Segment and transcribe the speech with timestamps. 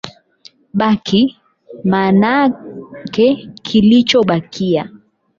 [0.79, 1.21] "Baki,
[1.89, 3.27] maanake
[3.65, 4.89] kilichobakia"